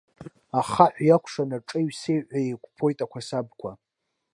Ахаҳә 0.59 0.99
иакәшан 1.07 1.49
аҿеҩ-сеҩҳәа 1.57 2.39
еиқәԥоит 2.43 2.99
ақәасабқәа. 3.05 3.71